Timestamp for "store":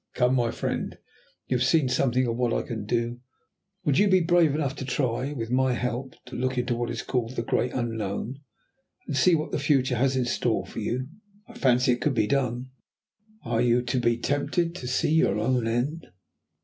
10.25-10.65